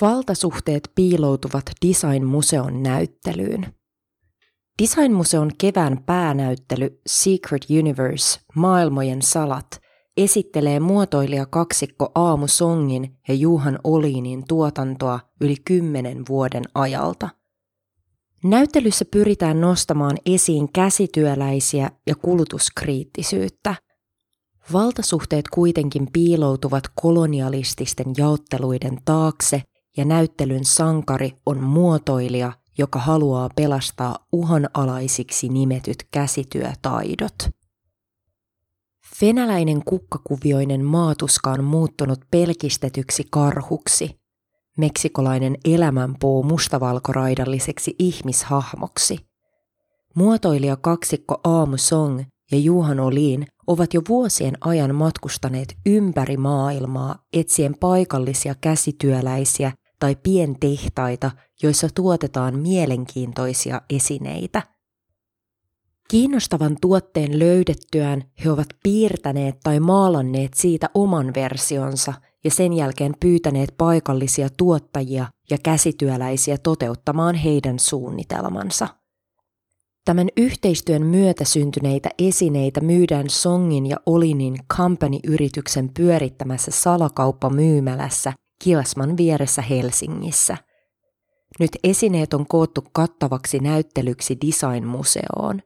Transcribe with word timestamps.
Valtasuhteet 0.00 0.90
piiloutuvat 0.94 1.64
Design-museon 1.86 2.82
näyttelyyn. 2.82 3.74
Design-museon 4.82 5.50
kevään 5.58 6.02
päänäyttely 6.06 7.00
Secret 7.06 7.66
Universe, 7.80 8.40
maailmojen 8.54 9.22
salat, 9.22 9.80
esittelee 10.16 10.80
muotoilija 10.80 11.46
kaksikko 11.46 12.12
Aamu 12.14 12.48
Songin 12.48 13.16
ja 13.28 13.34
Juhan 13.34 13.78
Oliinin 13.84 14.44
tuotantoa 14.48 15.20
yli 15.40 15.56
kymmenen 15.64 16.22
vuoden 16.28 16.64
ajalta. 16.74 17.28
Näyttelyssä 18.44 19.04
pyritään 19.04 19.60
nostamaan 19.60 20.16
esiin 20.26 20.72
käsityöläisiä 20.72 21.90
ja 22.06 22.14
kulutuskriittisyyttä. 22.14 23.74
Valtasuhteet 24.72 25.48
kuitenkin 25.48 26.08
piiloutuvat 26.12 26.84
kolonialististen 26.94 28.06
jaotteluiden 28.16 28.98
taakse 29.04 29.62
ja 29.96 30.04
näyttelyn 30.04 30.64
sankari 30.64 31.32
on 31.46 31.62
muotoilija, 31.62 32.52
joka 32.78 32.98
haluaa 32.98 33.48
pelastaa 33.56 34.16
uhanalaisiksi 34.32 35.48
nimetyt 35.48 36.08
käsityötaidot. 36.10 37.34
Venäläinen 39.20 39.84
kukkakuvioinen 39.84 40.84
maatuska 40.84 41.50
on 41.50 41.64
muuttunut 41.64 42.20
pelkistetyksi 42.30 43.26
karhuksi, 43.30 44.20
meksikolainen 44.78 45.56
elämänpuu 45.64 46.42
mustavalkoraidalliseksi 46.42 47.94
ihmishahmoksi. 47.98 49.18
Muotoilija 50.14 50.76
kaksikko 50.76 51.40
Aamu 51.44 51.76
Song 51.76 52.22
ja 52.52 52.58
Juhan 52.58 53.00
Olin 53.00 53.46
ovat 53.66 53.94
jo 53.94 54.00
vuosien 54.08 54.54
ajan 54.60 54.94
matkustaneet 54.94 55.76
ympäri 55.86 56.36
maailmaa 56.36 57.18
etsien 57.32 57.74
paikallisia 57.80 58.54
käsityöläisiä 58.60 59.72
tai 60.02 60.16
pientehtaita, 60.22 61.30
joissa 61.62 61.88
tuotetaan 61.94 62.58
mielenkiintoisia 62.58 63.80
esineitä. 63.90 64.62
Kiinnostavan 66.10 66.76
tuotteen 66.80 67.38
löydettyään 67.38 68.22
he 68.44 68.50
ovat 68.50 68.66
piirtäneet 68.82 69.60
tai 69.64 69.80
maalanneet 69.80 70.54
siitä 70.54 70.90
oman 70.94 71.34
versionsa 71.34 72.14
ja 72.44 72.50
sen 72.50 72.72
jälkeen 72.72 73.14
pyytäneet 73.20 73.74
paikallisia 73.78 74.48
tuottajia 74.56 75.26
ja 75.50 75.58
käsityöläisiä 75.62 76.58
toteuttamaan 76.58 77.34
heidän 77.34 77.78
suunnitelmansa. 77.78 78.88
Tämän 80.04 80.28
yhteistyön 80.36 81.06
myötä 81.06 81.44
syntyneitä 81.44 82.08
esineitä 82.18 82.80
myydään 82.80 83.30
Songin 83.30 83.86
ja 83.86 83.96
Olinin 84.06 84.56
Company-yrityksen 84.76 85.90
pyörittämässä 85.96 86.70
salakauppamyymälässä 86.70 88.32
Kiasman 88.62 89.16
vieressä 89.16 89.62
Helsingissä. 89.62 90.56
Nyt 91.60 91.70
esineet 91.84 92.34
on 92.34 92.46
koottu 92.46 92.84
kattavaksi 92.92 93.58
näyttelyksi 93.58 94.38
Design-museoon. 94.46 95.62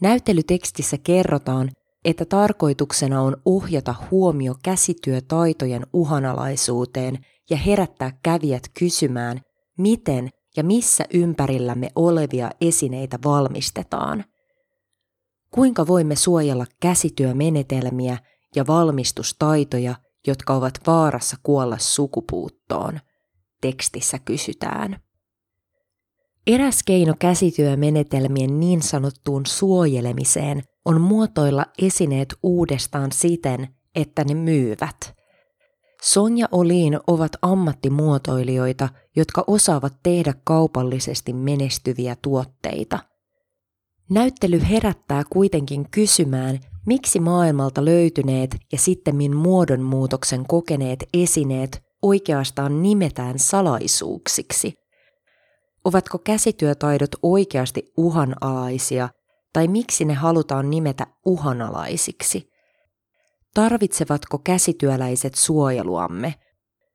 Näyttelytekstissä 0.00 0.98
kerrotaan, 0.98 1.70
että 2.04 2.24
tarkoituksena 2.24 3.22
on 3.22 3.36
ohjata 3.44 3.94
huomio 4.10 4.54
käsityötaitojen 4.64 5.86
uhanalaisuuteen 5.92 7.18
ja 7.50 7.56
herättää 7.56 8.18
kävijät 8.22 8.62
kysymään, 8.78 9.40
miten 9.78 10.30
ja 10.56 10.64
missä 10.64 11.04
ympärillämme 11.14 11.90
olevia 11.96 12.50
esineitä 12.60 13.18
valmistetaan. 13.24 14.24
Kuinka 15.50 15.86
voimme 15.86 16.16
suojella 16.16 16.66
käsityömenetelmiä 16.80 18.18
ja 18.56 18.66
valmistustaitoja– 18.66 19.94
jotka 20.26 20.54
ovat 20.54 20.74
vaarassa 20.86 21.36
kuolla 21.42 21.78
sukupuuttoon, 21.78 23.00
tekstissä 23.60 24.18
kysytään. 24.18 25.00
Eräs 26.46 26.82
keino 26.82 27.14
käsityömenetelmien 27.18 28.60
niin 28.60 28.82
sanottuun 28.82 29.46
suojelemiseen 29.46 30.62
on 30.84 31.00
muotoilla 31.00 31.66
esineet 31.82 32.34
uudestaan 32.42 33.12
siten, 33.12 33.68
että 33.94 34.24
ne 34.24 34.34
myyvät. 34.34 35.14
Sonja 36.02 36.48
Oliin 36.52 36.98
ovat 37.06 37.32
ammattimuotoilijoita, 37.42 38.88
jotka 39.16 39.44
osaavat 39.46 39.94
tehdä 40.02 40.34
kaupallisesti 40.44 41.32
menestyviä 41.32 42.16
tuotteita. 42.22 42.98
Näyttely 44.10 44.62
herättää 44.70 45.22
kuitenkin 45.30 45.90
kysymään, 45.90 46.60
Miksi 46.86 47.20
maailmalta 47.20 47.84
löytyneet 47.84 48.56
ja 48.72 48.78
sittemmin 48.78 49.36
muodonmuutoksen 49.36 50.46
kokeneet 50.46 51.04
esineet 51.14 51.82
oikeastaan 52.02 52.82
nimetään 52.82 53.38
salaisuuksiksi? 53.38 54.74
Ovatko 55.84 56.18
käsityötaidot 56.18 57.10
oikeasti 57.22 57.92
uhanalaisia 57.96 59.08
tai 59.52 59.68
miksi 59.68 60.04
ne 60.04 60.14
halutaan 60.14 60.70
nimetä 60.70 61.06
uhanalaisiksi? 61.26 62.48
Tarvitsevatko 63.54 64.38
käsityöläiset 64.38 65.34
suojeluamme? 65.34 66.34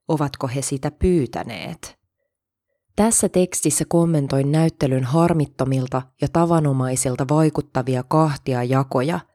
Ovatko 0.07 0.47
he 0.47 0.61
sitä 0.61 0.91
pyytäneet? 0.91 1.97
Tässä 2.95 3.29
tekstissä 3.29 3.85
kommentoin 3.87 4.51
näyttelyn 4.51 5.03
harmittomilta 5.03 6.01
ja 6.21 6.27
tavanomaisilta 6.33 7.25
vaikuttavia 7.29 8.03
kahtia 8.03 8.63
jakoja– 8.63 9.19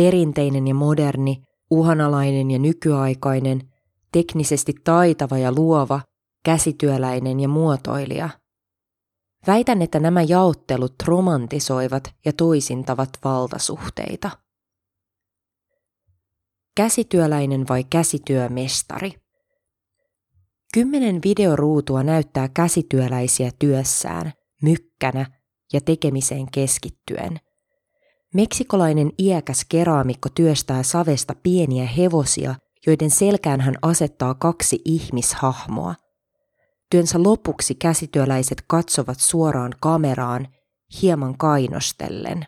perinteinen 0.00 0.68
ja 0.68 0.74
moderni, 0.74 1.42
uhanalainen 1.70 2.50
ja 2.50 2.58
nykyaikainen, 2.58 3.60
teknisesti 4.12 4.74
taitava 4.84 5.38
ja 5.38 5.52
luova, 5.52 6.00
käsityöläinen 6.44 7.40
ja 7.40 7.48
muotoilija. 7.48 8.28
Väitän, 9.46 9.82
että 9.82 10.00
nämä 10.00 10.22
jaottelut 10.22 10.94
romantisoivat 11.04 12.14
ja 12.24 12.32
toisintavat 12.32 13.10
valtasuhteita. 13.24 14.30
Käsityöläinen 16.76 17.68
vai 17.68 17.84
käsityömestari? 17.84 19.12
Kymmenen 20.74 21.20
videoruutua 21.24 22.02
näyttää 22.02 22.48
käsityöläisiä 22.48 23.50
työssään, 23.58 24.32
mykkänä 24.62 25.26
ja 25.72 25.80
tekemiseen 25.80 26.50
keskittyen– 26.50 27.40
Meksikolainen 28.34 29.12
iäkäs 29.18 29.66
keraamikko 29.68 30.28
työstää 30.34 30.82
savesta 30.82 31.34
pieniä 31.42 31.86
hevosia, 31.86 32.54
joiden 32.86 33.10
selkään 33.10 33.60
hän 33.60 33.74
asettaa 33.82 34.34
kaksi 34.34 34.78
ihmishahmoa. 34.84 35.94
Työnsä 36.90 37.22
lopuksi 37.22 37.74
käsityöläiset 37.74 38.62
katsovat 38.66 39.20
suoraan 39.20 39.72
kameraan, 39.80 40.48
hieman 41.02 41.38
kainostellen. 41.38 42.46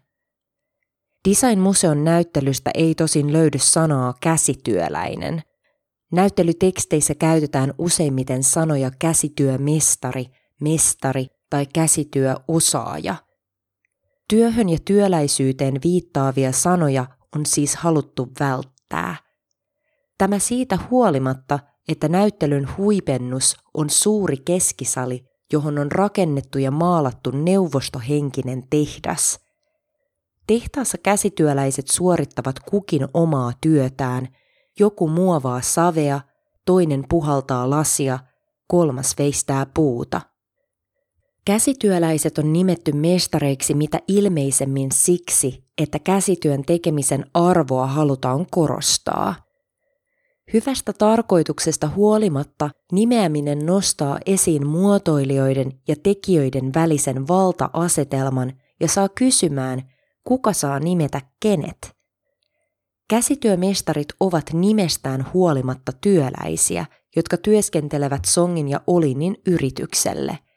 Design-museon 1.29 2.05
näyttelystä 2.05 2.71
ei 2.75 2.95
tosin 2.95 3.33
löydy 3.33 3.59
sanaa 3.59 4.15
käsityöläinen. 4.21 5.43
Näyttelyteksteissä 6.13 7.15
käytetään 7.15 7.75
useimmiten 7.79 8.43
sanoja 8.43 8.91
käsityömestari, 8.99 10.27
mestari 10.61 11.27
tai 11.51 11.67
käsityöosaaja– 11.67 13.15
Työhön 14.33 14.69
ja 14.69 14.79
työläisyyteen 14.85 15.79
viittaavia 15.85 16.53
sanoja 16.53 17.07
on 17.37 17.47
siis 17.47 17.77
haluttu 17.77 18.29
välttää. 18.41 19.17
Tämä 20.19 20.39
siitä 20.39 20.79
huolimatta, 20.91 21.59
että 21.89 22.09
näyttelyn 22.09 22.69
huipennus 22.77 23.57
on 23.75 23.91
suuri 23.91 24.37
keskisali, 24.37 25.25
johon 25.53 25.79
on 25.79 25.93
rakennettu 25.93 26.59
ja 26.59 26.71
maalattu 26.71 27.31
neuvostohenkinen 27.31 28.63
tehdas. 28.71 29.41
Tehtaassa 30.47 30.99
käsityöläiset 30.99 31.89
suorittavat 31.89 32.61
kukin 32.61 33.09
omaa 33.15 33.53
työtään. 33.61 34.29
Joku 34.79 35.09
muovaa 35.09 35.61
savea, 35.61 36.21
toinen 36.65 37.05
puhaltaa 37.09 37.71
lasia, 37.71 38.19
kolmas 38.67 39.15
veistää 39.19 39.67
puuta– 39.75 40.21
Käsityöläiset 41.45 42.39
on 42.39 42.53
nimetty 42.53 42.93
mestareiksi 42.93 43.75
mitä 43.75 43.99
ilmeisemmin 44.09 44.93
siksi, 44.93 45.65
että 45.79 45.99
käsityön 45.99 46.63
tekemisen 46.65 47.27
arvoa 47.35 47.87
halutaan 47.87 48.47
korostaa. 48.51 49.35
Hyvästä 50.53 50.93
tarkoituksesta 50.93 51.89
huolimatta 51.89 52.71
nimeäminen 52.93 53.67
nostaa 53.67 54.19
esiin 54.27 54.67
muotoilijoiden 54.67 55.73
ja 55.89 55.97
tekijöiden 56.03 56.75
välisen 56.75 57.29
valta-asetelman 57.29 58.53
ja 58.81 58.89
saa 58.89 59.09
kysymään, 59.09 59.83
kuka 60.25 60.53
saa 60.53 60.81
nimetä 60.81 61.21
kenet. 61.41 61.97
Käsityömestarit 63.09 64.09
ovat 64.21 64.53
nimestään 64.53 65.27
huolimatta 65.35 65.93
työläisiä, 66.01 66.87
jotka 67.17 67.37
työskentelevät 67.37 68.25
Songin 68.25 68.69
ja 68.69 68.81
Olinin 68.87 69.37
yritykselle– 69.47 70.39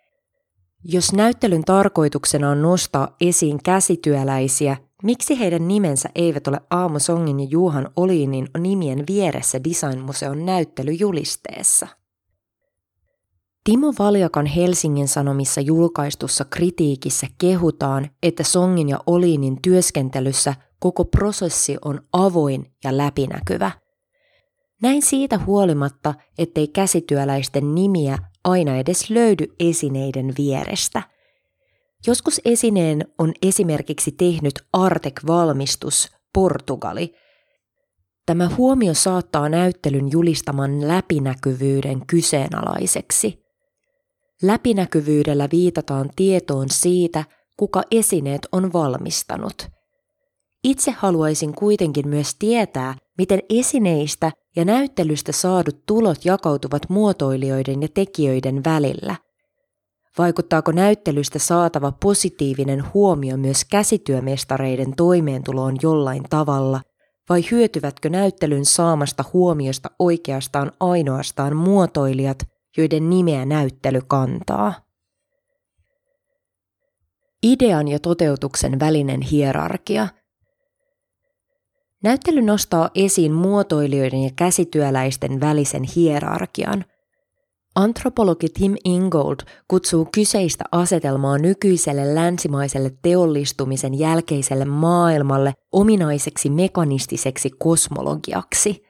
jos 0.87 1.13
näyttelyn 1.13 1.63
tarkoituksena 1.63 2.49
on 2.49 2.61
nostaa 2.61 3.15
esiin 3.21 3.63
käsityöläisiä, 3.63 4.77
miksi 5.03 5.39
heidän 5.39 5.67
nimensä 5.67 6.09
eivät 6.15 6.47
ole 6.47 6.61
Aamo 6.69 6.99
Songin 6.99 7.39
ja 7.39 7.47
Juhan 7.49 7.89
Olinin 7.95 8.47
nimien 8.57 9.03
vieressä 9.07 9.63
Designmuseon 9.63 10.45
näyttelyjulisteessa? 10.45 11.87
Timo 13.63 13.93
Valjakan 13.99 14.45
Helsingin 14.45 15.07
Sanomissa 15.07 15.61
julkaistussa 15.61 16.45
kritiikissä 16.45 17.27
kehutaan, 17.37 18.09
että 18.23 18.43
Songin 18.43 18.89
ja 18.89 18.99
Oliinin 19.07 19.61
työskentelyssä 19.61 20.55
koko 20.79 21.05
prosessi 21.05 21.77
on 21.85 22.01
avoin 22.13 22.71
ja 22.83 22.97
läpinäkyvä. 22.97 23.71
Näin 24.81 25.01
siitä 25.01 25.39
huolimatta, 25.45 26.13
ettei 26.37 26.67
käsityöläisten 26.67 27.75
nimiä 27.75 28.17
aina 28.45 28.77
edes 28.77 29.09
löydy 29.09 29.45
esineiden 29.59 30.33
vierestä. 30.37 31.01
Joskus 32.07 32.41
esineen 32.45 33.05
on 33.19 33.33
esimerkiksi 33.41 34.11
tehnyt 34.11 34.53
Artek-valmistus 34.73 36.11
Portugali. 36.33 37.13
Tämä 38.25 38.49
huomio 38.57 38.93
saattaa 38.93 39.49
näyttelyn 39.49 40.11
julistaman 40.11 40.87
läpinäkyvyyden 40.87 42.05
kyseenalaiseksi– 42.07 43.33
Läpinäkyvyydellä 44.41 45.47
viitataan 45.51 46.09
tietoon 46.15 46.67
siitä, 46.71 47.23
kuka 47.57 47.83
esineet 47.91 48.41
on 48.51 48.73
valmistanut. 48.73 49.67
Itse 50.65 50.91
haluaisin 50.91 51.53
kuitenkin 51.53 52.07
myös 52.07 52.35
tietää, 52.39 52.95
miten 53.17 53.39
esineistä 53.49 54.31
ja 54.55 54.65
näyttelystä 54.65 55.31
saadut 55.31 55.85
tulot 55.85 56.25
jakautuvat 56.25 56.89
muotoilijoiden 56.89 57.81
ja 57.81 57.87
tekijöiden 57.93 58.63
välillä. 58.63 59.15
Vaikuttaako 60.17 60.71
näyttelystä 60.71 61.39
saatava 61.39 61.91
positiivinen 61.91 62.93
huomio 62.93 63.37
myös 63.37 63.65
käsityömestareiden 63.65 64.95
toimeentuloon 64.95 65.77
jollain 65.81 66.23
tavalla, 66.29 66.81
vai 67.29 67.41
hyötyvätkö 67.51 68.09
näyttelyn 68.09 68.65
saamasta 68.65 69.23
huomiosta 69.33 69.89
oikeastaan 69.99 70.71
ainoastaan 70.79 71.55
muotoilijat 71.55 72.37
joiden 72.77 73.09
nimeä 73.09 73.45
näyttely 73.45 74.01
kantaa. 74.07 74.73
Idean 77.43 77.87
ja 77.87 77.99
toteutuksen 77.99 78.79
välinen 78.79 79.21
hierarkia. 79.21 80.07
Näyttely 82.05 82.41
nostaa 82.41 82.89
esiin 82.95 83.31
muotoilijoiden 83.31 84.23
ja 84.23 84.29
käsityöläisten 84.35 85.39
välisen 85.39 85.83
hierarkian. 85.95 86.85
Antropologi 87.75 88.47
Tim 88.49 88.75
Ingold 88.83 89.37
kutsuu 89.67 90.07
kyseistä 90.15 90.63
asetelmaa 90.71 91.37
nykyiselle 91.37 92.15
länsimaiselle 92.15 92.91
teollistumisen 93.01 93.99
jälkeiselle 93.99 94.65
maailmalle 94.65 95.53
ominaiseksi 95.71 96.49
mekanistiseksi 96.49 97.49
kosmologiaksi– 97.59 98.81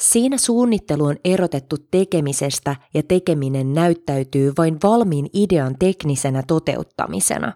Siinä 0.00 0.38
suunnittelu 0.38 1.04
on 1.04 1.16
erotettu 1.24 1.76
tekemisestä 1.90 2.76
ja 2.94 3.02
tekeminen 3.02 3.72
näyttäytyy 3.72 4.52
vain 4.58 4.78
valmiin 4.82 5.26
idean 5.32 5.76
teknisenä 5.78 6.42
toteuttamisena. 6.46 7.52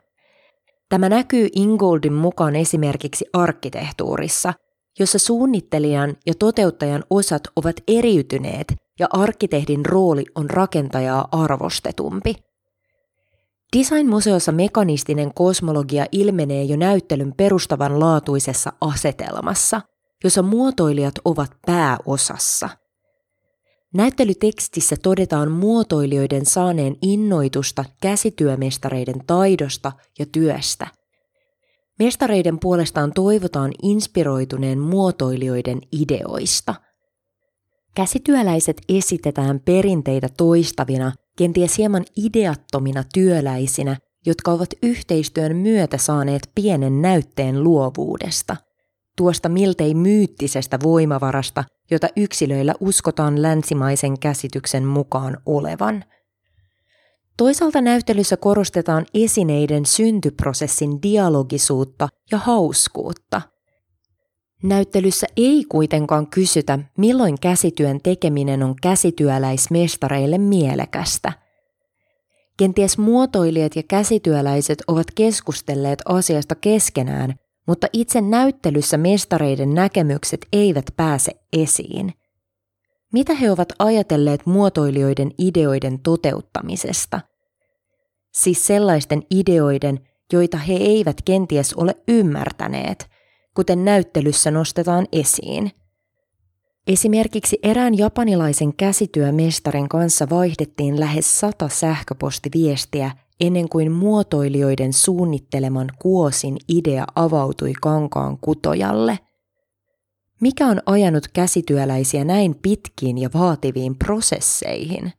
Tämä 0.89 1.09
näkyy 1.09 1.49
Ingoldin 1.55 2.13
mukaan 2.13 2.57
esimerkiksi 2.57 3.25
arkkitehtuurissa, 3.33 4.55
jossa 4.99 5.19
suunnittelijan 5.19 6.17
ja 6.27 6.35
toteuttajan 6.39 7.05
osat 7.11 7.43
ovat 7.57 7.77
eriytyneet 7.89 8.75
ja 9.01 9.07
arkkitehdin 9.11 9.87
rooli 9.87 10.25
on 10.35 10.51
rakentajaa 10.51 11.29
arvostetumpi. 11.33 12.35
Design-museossa 13.77 14.53
mekanistinen 14.53 15.35
kosmologia 15.35 16.07
ilmenee 16.13 16.63
jo 16.63 16.77
näyttelyn 16.77 17.33
perustavanlaatuisessa 17.37 18.73
asetelmassa– 18.81 19.81
jossa 20.25 20.43
muotoilijat 20.43 21.15
ovat 21.25 21.51
pääosassa. 21.67 22.69
Näyttelytekstissä 23.95 24.97
todetaan 25.03 25.51
muotoilijoiden 25.51 26.47
saaneen 26.47 26.97
innoitusta 27.03 27.85
käsityömestareiden 28.03 29.27
taidosta 29.27 29.93
ja 30.19 30.27
työstä. 30.33 30.87
Mestareiden 31.99 32.59
puolestaan 32.59 33.13
toivotaan 33.13 33.73
inspiroituneen 33.83 34.79
muotoilijoiden 34.79 35.81
ideoista. 35.93 36.75
Käsityöläiset 37.95 38.77
esitetään 38.89 39.61
perinteitä 39.61 40.29
toistavina, 40.37 41.13
kenties 41.39 41.79
hieman 41.79 42.05
ideattomina 42.17 43.05
työläisinä, 43.15 43.97
jotka 44.27 44.51
ovat 44.53 44.69
yhteistyön 44.83 45.57
myötä 45.57 45.99
saaneet 45.99 46.51
pienen 46.55 47.03
näytteen 47.03 47.65
luovuudesta 47.65 48.57
tuosta 49.17 49.49
miltei 49.49 49.95
myyttisestä 49.95 50.79
voimavarasta, 50.83 51.65
jota 51.91 52.09
yksilöillä 52.17 52.75
uskotaan 52.81 53.43
länsimaisen 53.43 54.19
käsityksen 54.19 54.85
mukaan 54.85 55.37
olevan. 55.47 56.05
Toisaalta 57.37 57.81
näyttelyssä 57.81 58.37
korostetaan 58.37 59.07
esineiden 59.15 59.87
syntyprosessin 59.87 61.03
dialogisuutta 61.03 62.09
ja 62.33 62.39
hauskuutta. 62.39 63.43
Näyttelyssä 64.63 65.27
ei 65.37 65.65
kuitenkaan 65.69 66.27
kysytä, 66.27 66.79
milloin 66.99 67.41
käsityön 67.41 68.01
tekeminen 68.03 68.63
on 68.63 68.75
käsityöläismestareille 68.83 70.39
mielekästä. 70.39 71.33
Kenties 72.57 72.99
muotoilijat 72.99 73.77
ja 73.77 73.83
käsityöläiset 73.83 74.83
ovat 74.89 75.07
keskustelleet 75.15 76.03
asiasta 76.05 76.55
keskenään 76.55 77.35
mutta 77.67 77.87
itse 77.93 78.21
näyttelyssä 78.21 78.97
mestareiden 78.97 79.75
näkemykset 79.75 80.47
eivät 80.53 80.87
pääse 80.97 81.33
esiin. 81.53 82.13
Mitä 83.13 83.35
he 83.35 83.51
ovat 83.51 83.73
ajatelleet 83.79 84.47
muotoilijoiden 84.47 85.31
ideoiden 85.39 85.99
toteuttamisesta? 85.99 87.21
Siis 88.33 88.67
sellaisten 88.67 89.23
ideoiden, 89.31 90.01
joita 90.33 90.57
he 90.57 90.75
eivät 90.75 91.23
kenties 91.25 91.75
ole 91.75 91.95
ymmärtäneet, 92.09 93.09
kuten 93.55 93.85
näyttelyssä 93.85 94.51
nostetaan 94.51 95.07
esiin. 95.13 95.71
Esimerkiksi 96.87 97.59
erään 97.63 97.99
japanilaisen 97.99 98.77
käsityömestarin 98.77 99.89
kanssa 99.89 100.31
vaihdettiin 100.31 101.01
lähes 101.01 101.41
sata 101.41 101.69
sähköpostiviestiä 101.69 103.11
ennen 103.41 103.69
kuin 103.69 103.93
muotoilijoiden 103.93 104.93
suunnitteleman 104.93 105.89
kuosin 105.99 106.57
idea 106.69 107.05
avautui 107.15 107.73
kankaan 107.83 108.39
kutojalle. 108.39 109.19
Mikä 110.41 110.67
on 110.67 110.81
ajanut 110.87 111.29
käsityöläisiä 111.29 112.25
näin 112.25 112.55
pitkiin 112.55 113.19
ja 113.19 113.31
vaativiin 113.35 113.97
prosesseihin? 113.97 115.13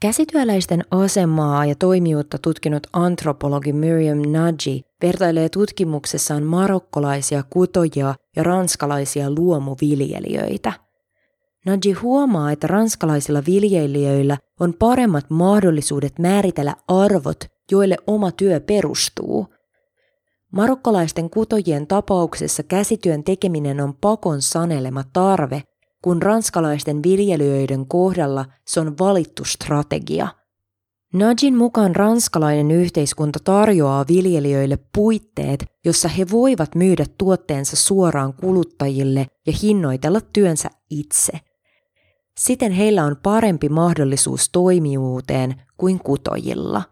Käsityöläisten 0.00 0.84
asemaa 0.90 1.66
ja 1.66 1.74
toimijuutta 1.74 2.38
tutkinut 2.38 2.86
antropologi 2.92 3.72
Miriam 3.72 4.18
Nagy 4.18 4.80
vertailee 5.02 5.48
tutkimuksessaan 5.48 6.42
marokkolaisia 6.42 7.42
kutojia 7.50 8.14
ja 8.36 8.42
ranskalaisia 8.42 9.30
luomuviljelijöitä– 9.30 10.72
Nadji 11.66 11.92
huomaa, 11.92 12.52
että 12.52 12.66
ranskalaisilla 12.66 13.42
viljelijöillä 13.46 14.38
on 14.60 14.74
paremmat 14.74 15.30
mahdollisuudet 15.30 16.18
määritellä 16.18 16.74
arvot, 16.88 17.44
joille 17.70 17.96
oma 18.06 18.32
työ 18.32 18.60
perustuu. 18.60 19.46
Marokkalaisten 20.52 21.30
kutojien 21.30 21.86
tapauksessa 21.86 22.62
käsityön 22.62 23.24
tekeminen 23.24 23.80
on 23.80 23.94
pakon 24.00 24.42
sanelema 24.42 25.04
tarve, 25.12 25.62
kun 26.04 26.22
ranskalaisten 26.22 27.02
viljelijöiden 27.02 27.86
kohdalla 27.86 28.44
se 28.66 28.80
on 28.80 28.98
valittu 28.98 29.44
strategia. 29.44 30.28
Najin 31.12 31.56
mukaan 31.56 31.96
ranskalainen 31.96 32.70
yhteiskunta 32.70 33.38
tarjoaa 33.44 34.04
viljelijöille 34.08 34.78
puitteet, 34.94 35.64
jossa 35.84 36.08
he 36.08 36.26
voivat 36.30 36.74
myydä 36.74 37.04
tuotteensa 37.18 37.76
suoraan 37.76 38.34
kuluttajille 38.34 39.26
ja 39.46 39.52
hinnoitella 39.62 40.20
työnsä 40.32 40.70
itse– 40.90 41.32
Siten 42.38 42.72
heillä 42.72 43.04
on 43.04 43.16
parempi 43.22 43.68
mahdollisuus 43.68 44.48
toimijuuteen 44.52 45.62
kuin 45.76 45.98
kutojilla. 45.98 46.82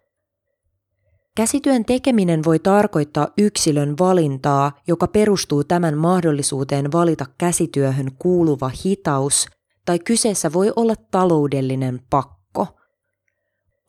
Käsityön 1.35 1.85
tekeminen 1.85 2.43
voi 2.45 2.59
tarkoittaa 2.59 3.27
yksilön 3.37 3.95
valintaa, 3.99 4.71
joka 4.87 5.07
perustuu 5.07 5.63
tämän 5.63 5.97
mahdollisuuteen 5.97 6.91
valita 6.91 7.25
käsityöhön 7.37 8.11
kuuluva 8.19 8.71
hitaus, 8.85 9.47
tai 9.85 9.99
kyseessä 9.99 10.53
voi 10.53 10.73
olla 10.75 10.93
taloudellinen 11.11 11.99
pakko. 12.09 12.67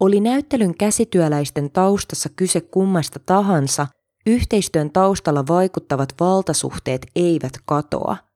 Oli 0.00 0.20
näyttelyn 0.20 0.74
käsityöläisten 0.74 1.70
taustassa 1.70 2.28
kyse 2.36 2.60
kummasta 2.60 3.20
tahansa, 3.26 3.86
yhteistyön 4.26 4.90
taustalla 4.90 5.44
vaikuttavat 5.48 6.14
valtasuhteet 6.20 7.06
eivät 7.16 7.52
katoa– 7.64 8.16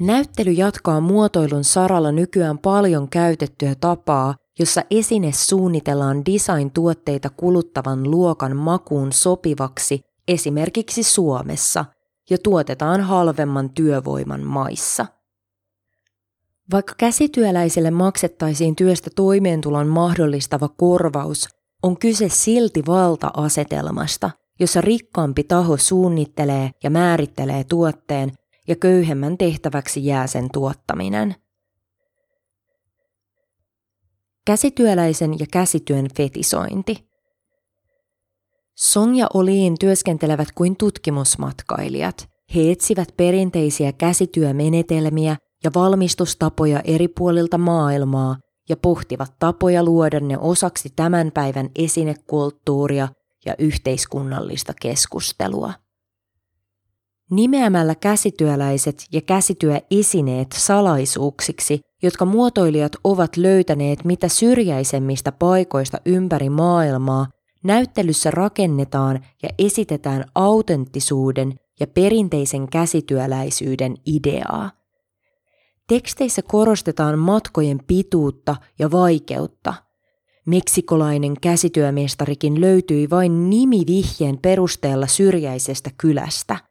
Näyttely 0.00 0.50
jatkaa 0.50 1.00
muotoilun 1.00 1.64
saralla 1.64 2.12
nykyään 2.12 2.58
paljon 2.58 3.08
käytettyä 3.08 3.74
tapaa, 3.74 4.34
jossa 4.58 4.82
esine 4.90 5.32
suunnitellaan 5.32 6.24
design-tuotteita 6.24 7.30
kuluttavan 7.30 8.10
luokan 8.10 8.56
makuun 8.56 9.12
sopivaksi 9.12 10.00
esimerkiksi 10.28 11.02
Suomessa 11.02 11.84
ja 12.30 12.38
tuotetaan 12.42 13.00
halvemman 13.00 13.70
työvoiman 13.70 14.40
maissa. 14.40 15.06
Vaikka 16.72 16.94
käsityöläiselle 16.98 17.90
maksettaisiin 17.90 18.76
työstä 18.76 19.10
toimeentulon 19.16 19.86
mahdollistava 19.86 20.68
korvaus, 20.68 21.48
on 21.82 21.98
kyse 21.98 22.28
silti 22.28 22.82
valta-asetelmasta, 22.86 24.30
jossa 24.60 24.80
rikkaampi 24.80 25.44
taho 25.44 25.76
suunnittelee 25.76 26.70
ja 26.84 26.90
määrittelee 26.90 27.64
tuotteen 27.64 28.32
ja 28.68 28.76
köyhemmän 28.76 29.38
tehtäväksi 29.38 30.06
jää 30.06 30.26
sen 30.26 30.48
tuottaminen. 30.52 31.34
Käsityöläisen 34.46 35.38
ja 35.38 35.46
käsityön 35.52 36.06
fetisointi. 36.16 37.08
Song 38.74 39.18
ja 39.18 39.26
Oliin 39.34 39.74
työskentelevät 39.80 40.48
kuin 40.54 40.76
tutkimusmatkailijat. 40.76 42.28
He 42.54 42.70
etsivät 42.70 43.08
perinteisiä 43.16 43.92
käsityömenetelmiä 43.92 45.36
ja 45.64 45.70
valmistustapoja 45.74 46.80
eri 46.84 47.08
puolilta 47.08 47.58
maailmaa 47.58 48.36
ja 48.68 48.76
pohtivat 48.76 49.32
tapoja 49.38 49.84
luoda 49.84 50.20
ne 50.20 50.38
osaksi 50.38 50.88
tämän 50.96 51.32
päivän 51.34 51.70
esinekulttuuria 51.78 53.08
ja 53.46 53.54
yhteiskunnallista 53.58 54.72
keskustelua. 54.82 55.72
Nimeämällä 57.30 57.94
käsityöläiset 57.94 59.06
ja 59.12 59.20
käsityöesineet 59.20 60.48
salaisuuksiksi, 60.54 61.80
jotka 62.02 62.24
muotoilijat 62.24 62.92
ovat 63.04 63.36
löytäneet 63.36 64.04
mitä 64.04 64.28
syrjäisemmistä 64.28 65.32
paikoista 65.32 65.98
ympäri 66.06 66.50
maailmaa, 66.50 67.26
näyttelyssä 67.64 68.30
rakennetaan 68.30 69.24
ja 69.42 69.48
esitetään 69.58 70.24
autenttisuuden 70.34 71.54
ja 71.80 71.86
perinteisen 71.86 72.68
käsityöläisyyden 72.68 73.96
ideaa. 74.06 74.70
Teksteissä 75.88 76.42
korostetaan 76.42 77.18
matkojen 77.18 77.78
pituutta 77.86 78.56
ja 78.78 78.90
vaikeutta. 78.90 79.74
Meksikolainen 80.46 81.34
käsityömestarikin 81.40 82.60
löytyi 82.60 83.10
vain 83.10 83.50
nimivihjeen 83.50 84.38
perusteella 84.38 85.06
syrjäisestä 85.06 85.90
kylästä. 85.98 86.67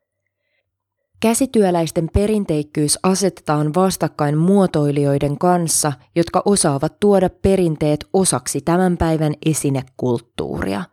Käsityöläisten 1.19 2.09
perinteikkyys 2.13 2.99
asetetaan 3.03 3.73
vastakkain 3.73 4.37
muotoilijoiden 4.37 5.37
kanssa, 5.37 5.93
jotka 6.15 6.41
osaavat 6.45 6.99
tuoda 6.99 7.29
perinteet 7.29 8.05
osaksi 8.13 8.61
tämän 8.61 8.97
päivän 8.97 9.33
esinekulttuuria. 9.45 10.83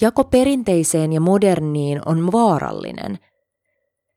Jako 0.00 0.24
perinteiseen 0.24 1.12
ja 1.12 1.20
moderniin 1.20 2.00
on 2.06 2.32
vaarallinen– 2.32 3.18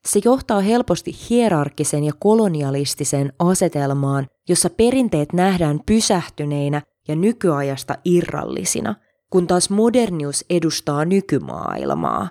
se 0.04 0.20
johtaa 0.24 0.60
helposti 0.60 1.12
hierarkisen 1.30 2.04
ja 2.04 2.12
kolonialistiseen 2.18 3.32
asetelmaan, 3.38 4.26
jossa 4.48 4.70
perinteet 4.70 5.32
nähdään 5.32 5.80
pysähtyneinä 5.86 6.82
ja 7.08 7.16
nykyajasta 7.16 7.94
irrallisina, 8.04 8.94
kun 9.30 9.46
taas 9.46 9.70
modernius 9.70 10.44
edustaa 10.50 11.04
nykymaailmaa. 11.04 12.28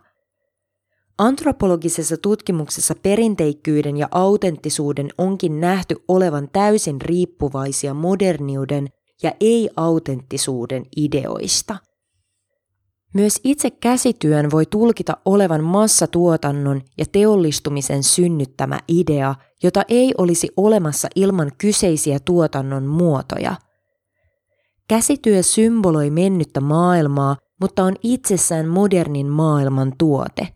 Antropologisessa 1.19 2.17
tutkimuksessa 2.17 2.95
perinteikkyyden 3.03 3.97
ja 3.97 4.07
autenttisuuden 4.11 5.09
onkin 5.17 5.59
nähty 5.59 5.95
olevan 6.07 6.49
täysin 6.53 7.01
riippuvaisia 7.01 7.93
moderniuden 7.93 8.87
ja 9.23 9.31
ei-autenttisuuden 9.39 10.85
ideoista– 10.97 11.77
myös 13.13 13.39
itse 13.43 13.71
käsityön 13.71 14.51
voi 14.51 14.65
tulkita 14.65 15.17
olevan 15.25 15.63
massatuotannon 15.63 16.81
ja 16.97 17.05
teollistumisen 17.11 18.03
synnyttämä 18.03 18.79
idea, 18.87 19.35
jota 19.63 19.83
ei 19.87 20.13
olisi 20.17 20.49
olemassa 20.57 21.07
ilman 21.15 21.51
kyseisiä 21.57 22.19
tuotannon 22.25 22.85
muotoja. 22.85 23.55
Käsityö 24.87 25.43
symboloi 25.43 26.09
mennyttä 26.09 26.61
maailmaa, 26.61 27.35
mutta 27.61 27.83
on 27.83 27.95
itsessään 28.03 28.67
modernin 28.67 29.27
maailman 29.27 29.93
tuote. 29.97 30.47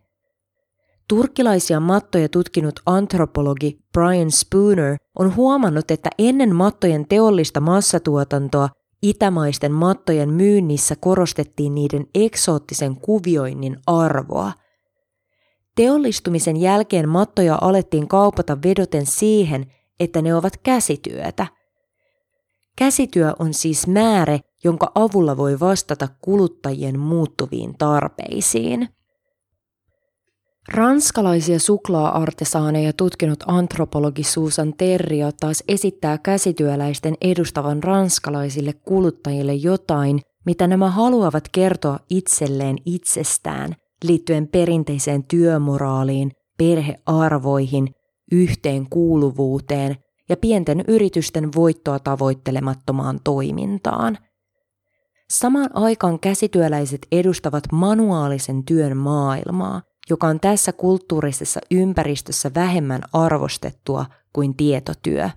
Turkkilaisia 1.08 1.80
mattoja 1.80 2.30
tutkinut 2.30 2.80
antropologi 2.86 3.80
Brian 3.94 4.32
Spooner 4.32 4.98
on 5.20 5.36
huomannut, 5.36 5.92
että 5.92 6.10
ennen 6.20 6.56
mattojen 6.56 7.08
teollista 7.08 7.60
massatuotantoa 7.60 8.70
Itämaisten 9.02 9.72
mattojen 9.72 10.30
myynnissä 10.30 10.96
korostettiin 10.96 11.76
niiden 11.76 12.08
eksoottisen 12.16 12.96
kuvioinnin 12.96 13.78
arvoa. 13.88 14.52
Teollistumisen 15.76 16.58
jälkeen 16.58 17.10
mattoja 17.10 17.58
alettiin 17.62 18.08
kaupata 18.08 18.58
vedoten 18.64 19.06
siihen, 19.06 19.72
että 20.00 20.22
ne 20.22 20.36
ovat 20.36 20.58
käsityötä. 20.58 21.48
Käsityö 22.78 23.34
on 23.40 23.54
siis 23.54 23.88
määrä, 23.88 24.40
jonka 24.64 24.92
avulla 24.96 25.38
voi 25.38 25.60
vastata 25.60 26.08
kuluttajien 26.22 27.00
muuttuviin 27.00 27.78
tarpeisiin. 27.78 28.90
Ranskalaisia 30.68 31.60
suklaa-artesaaneja 31.60 32.94
tutkinut 32.94 33.44
antropologi 33.48 34.24
Susan 34.24 34.74
Terrio 34.78 35.32
taas 35.40 35.64
esittää 35.68 36.18
käsityöläisten 36.18 37.16
edustavan 37.22 37.84
ranskalaisille 37.84 38.74
kuluttajille 38.74 39.54
jotain, 39.54 40.20
mitä 40.46 40.68
nämä 40.68 40.90
haluavat 40.90 41.44
kertoa 41.52 42.00
itselleen 42.10 42.78
itsestään 42.86 43.76
liittyen 44.04 44.48
perinteiseen 44.48 45.24
työmoraaliin, 45.24 46.32
perhearvoihin, 46.58 47.96
yhteenkuuluvuuteen 48.32 49.96
ja 50.30 50.38
pienten 50.38 50.84
yritysten 50.88 51.50
voittoa 51.56 52.00
tavoittelemattomaan 52.00 53.20
toimintaan. 53.24 54.18
Samaan 55.30 55.70
aikaan 55.74 56.20
käsityöläiset 56.20 57.08
edustavat 57.12 57.64
manuaalisen 57.72 58.64
työn 58.66 58.98
maailmaa– 58.98 59.82
joka 60.10 60.28
on 60.28 60.40
tässä 60.40 60.72
kulttuurisessa 60.74 61.60
ympäristössä 61.72 62.52
vähemmän 62.56 63.02
arvostettua 63.14 64.06
kuin 64.34 64.56
tietotyö. 64.56 65.30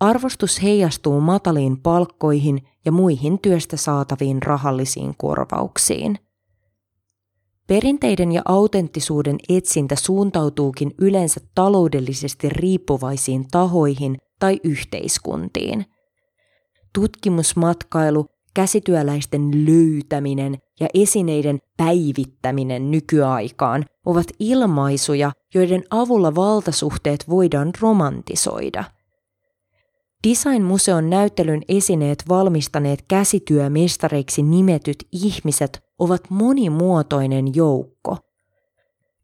Arvostus 0.00 0.62
heijastuu 0.62 1.20
mataliin 1.20 1.80
palkkoihin 1.80 2.68
ja 2.84 2.92
muihin 2.92 3.38
työstä 3.38 3.76
saataviin 3.76 4.42
rahallisiin 4.42 5.14
korvauksiin. 5.16 6.18
Perinteiden 7.66 8.32
ja 8.32 8.42
autenttisuuden 8.44 9.36
etsintä 9.48 9.96
suuntautuukin 9.96 10.94
yleensä 10.98 11.40
taloudellisesti 11.54 12.48
riippuvaisiin 12.48 13.46
tahoihin 13.50 14.16
tai 14.40 14.60
yhteiskuntiin. 14.64 15.84
Tutkimusmatkailu 16.94 18.26
käsityöläisten 18.54 19.50
löytäminen 19.66 20.58
ja 20.80 20.88
esineiden 20.94 21.58
päivittäminen 21.76 22.90
nykyaikaan 22.90 23.84
ovat 24.06 24.26
ilmaisuja, 24.38 25.32
joiden 25.54 25.84
avulla 25.90 26.34
valtasuhteet 26.34 27.24
voidaan 27.28 27.70
romantisoida. 27.80 28.84
Design-museon 30.28 31.10
näyttelyn 31.10 31.62
esineet 31.68 32.24
valmistaneet 32.28 33.04
käsityömestareiksi 33.08 34.42
nimetyt 34.42 35.06
ihmiset 35.12 35.82
ovat 35.98 36.22
monimuotoinen 36.30 37.54
joukko. 37.54 38.16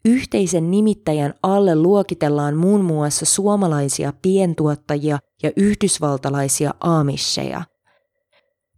Yhteisen 0.04 0.70
nimittäjän 0.70 1.34
alle 1.42 1.76
luokitellaan 1.76 2.56
muun 2.56 2.84
muassa 2.84 3.24
suomalaisia 3.24 4.12
pientuottajia 4.22 5.18
ja 5.42 5.50
yhdysvaltalaisia 5.56 6.74
aamisseja– 6.80 7.62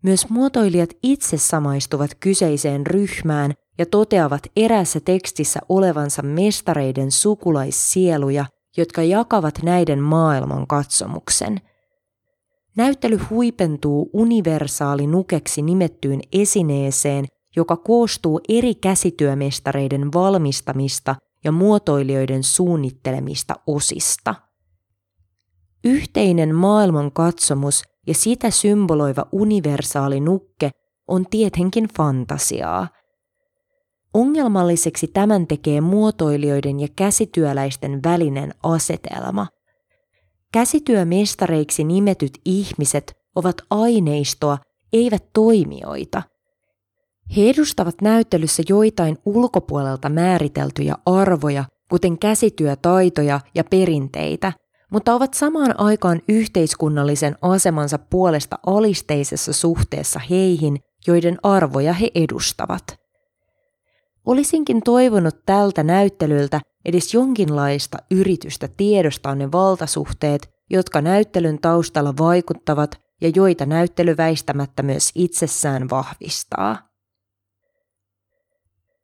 myös 0.07 0.29
muotoilijat 0.29 0.91
itse 1.03 1.39
samaistuvat 1.39 2.11
kyseiseen 2.21 2.87
ryhmään 2.87 3.53
ja 3.79 3.87
toteavat 3.87 4.43
erässä 4.57 5.01
tekstissä 5.01 5.61
olevansa 5.69 6.23
mestareiden 6.23 7.11
sukulaissieluja, 7.11 8.47
jotka 8.77 9.03
jakavat 9.03 9.63
näiden 9.63 10.03
maailman 10.03 10.67
katsomuksen. 10.67 11.61
Näyttely 12.77 13.17
huipentuu 13.31 14.11
universaali 14.13 15.07
nukeksi 15.07 15.63
nimettyyn 15.63 16.21
esineeseen, 16.33 17.27
joka 17.57 17.77
koostuu 17.77 18.41
eri 18.49 18.75
käsityömestareiden 18.75 20.13
valmistamista 20.13 21.17
ja 21.45 21.53
muotoilijoiden 21.53 22.43
suunnittelemista 22.43 23.55
osista. 23.67 24.35
Yhteinen 25.85 26.55
maailmankatsomus 26.55 27.83
ja 28.07 28.15
sitä 28.15 28.51
symboloiva 28.51 29.27
universaali 29.33 30.21
nukke 30.21 30.71
on 31.09 31.25
tietenkin 31.31 31.89
fantasiaa. 31.97 32.89
Ongelmalliseksi 34.15 35.07
tämän 35.07 35.47
tekee 35.47 35.81
muotoilijoiden 35.81 36.81
ja 36.81 36.89
käsityöläisten 36.97 38.03
välinen 38.05 38.55
asetelma. 38.63 39.47
Käsityömestareiksi 40.53 41.85
nimetyt 41.85 42.39
ihmiset 42.45 43.13
ovat 43.35 43.57
aineistoa, 43.71 44.59
eivät 44.93 45.25
toimijoita. 45.33 46.23
He 47.37 47.51
edustavat 47.51 47.95
näyttelyssä 48.03 48.63
joitain 48.69 49.19
ulkopuolelta 49.25 50.09
määriteltyjä 50.09 50.95
arvoja, 51.07 51.65
kuten 51.91 52.19
käsityötaitoja 52.19 53.41
ja 53.55 53.65
perinteitä– 53.65 54.53
mutta 54.91 55.15
ovat 55.15 55.35
samaan 55.35 55.81
aikaan 55.81 56.21
yhteiskunnallisen 56.29 57.37
asemansa 57.43 57.99
puolesta 57.99 58.59
alisteisessa 58.67 59.53
suhteessa 59.53 60.21
heihin, 60.31 60.79
joiden 61.07 61.39
arvoja 61.43 61.93
he 61.93 62.11
edustavat. 62.15 62.83
Olisinkin 64.27 64.83
toivonut 64.83 65.37
tältä 65.47 65.83
näyttelyltä 65.83 66.61
edes 66.85 67.15
jonkinlaista 67.15 67.99
yritystä 68.11 68.69
tiedostaa 68.77 69.35
ne 69.35 69.53
valtasuhteet, 69.53 70.51
jotka 70.71 71.03
näyttelyn 71.03 71.59
taustalla 71.61 72.15
vaikuttavat 72.19 72.91
ja 73.21 73.31
joita 73.35 73.67
näyttely 73.67 74.17
väistämättä 74.17 74.83
myös 74.83 75.11
itsessään 75.15 75.91
vahvistaa. 75.91 76.89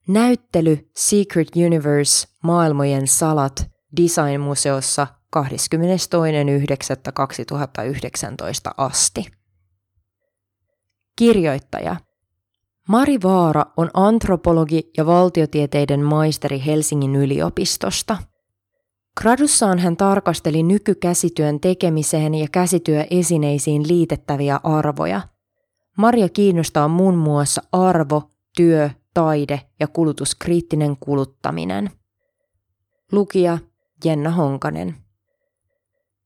Näyttely 0.09 0.91
Secret 0.97 1.49
Universe 1.67 2.29
Maailmojen 2.43 3.07
salat 3.07 3.67
Designmuseossa 3.97 5.07
22.9.2019 5.37 5.45
asti. 8.77 9.27
Kirjoittaja 11.17 11.97
Mari 12.89 13.19
Vaara 13.23 13.65
on 13.77 13.91
antropologi 13.95 14.91
ja 14.97 15.07
valtiotieteiden 15.07 16.01
maisteri 16.01 16.63
Helsingin 16.67 17.17
yliopistosta. 17.17 18.17
Gradussaan 19.21 19.79
hän 19.79 19.97
tarkasteli 19.97 20.63
nykykäsityön 20.63 21.61
tekemiseen 21.61 22.35
ja 22.35 22.47
käsityöesineisiin 22.53 23.89
liitettäviä 23.89 24.61
arvoja. 24.63 25.21
Maria 25.99 26.29
kiinnostaa 26.29 26.89
muun 26.89 27.17
muassa 27.17 27.63
arvo, 27.73 28.31
työ, 28.57 28.91
taide 29.15 29.61
ja 29.81 29.89
kulutuskriittinen 29.89 30.97
kuluttaminen. 31.01 31.91
Lukija 33.13 33.59
Jenna 34.05 34.31
Honkanen 34.31 34.97